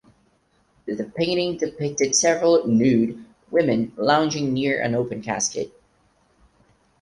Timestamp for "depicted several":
1.57-2.65